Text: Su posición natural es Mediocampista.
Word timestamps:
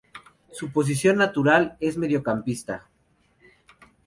Su 0.51 0.71
posición 0.71 1.17
natural 1.17 1.77
es 1.79 1.95
Mediocampista. 1.95 2.89